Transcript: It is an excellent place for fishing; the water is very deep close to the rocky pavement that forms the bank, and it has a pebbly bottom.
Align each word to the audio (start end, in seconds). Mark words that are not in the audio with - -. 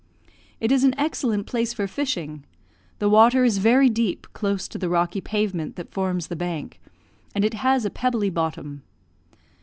It 0.59 0.71
is 0.71 0.83
an 0.83 0.95
excellent 0.97 1.45
place 1.45 1.73
for 1.73 1.85
fishing; 1.85 2.43
the 2.97 3.07
water 3.07 3.43
is 3.43 3.59
very 3.59 3.87
deep 3.87 4.25
close 4.33 4.67
to 4.69 4.79
the 4.79 4.89
rocky 4.89 5.21
pavement 5.21 5.75
that 5.75 5.91
forms 5.91 6.25
the 6.25 6.35
bank, 6.35 6.81
and 7.35 7.45
it 7.45 7.53
has 7.53 7.85
a 7.85 7.91
pebbly 7.91 8.31
bottom. 8.31 8.81